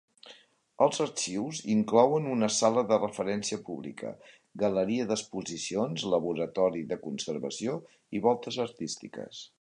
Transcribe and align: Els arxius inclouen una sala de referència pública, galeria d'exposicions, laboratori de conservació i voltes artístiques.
Els 0.83 1.01
arxius 1.03 1.59
inclouen 1.73 2.29
una 2.35 2.49
sala 2.55 2.83
de 2.93 2.99
referència 3.03 3.61
pública, 3.69 4.15
galeria 4.65 5.07
d'exposicions, 5.13 6.07
laboratori 6.15 6.83
de 6.95 6.99
conservació 7.07 7.81
i 8.21 8.27
voltes 8.29 8.63
artístiques. 8.69 9.49